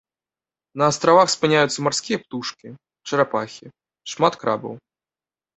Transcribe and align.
На 0.81 0.85
астравах 0.93 1.31
спыняюцца 1.33 1.83
марскія 1.87 2.17
птушкі, 2.23 2.67
чарапахі, 3.11 3.73
шмат 4.15 4.33
крабаў. 4.43 4.73